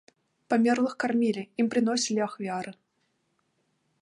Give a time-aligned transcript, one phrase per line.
[0.53, 2.71] Памерлых кармілі, ім прыносілі ахвяры.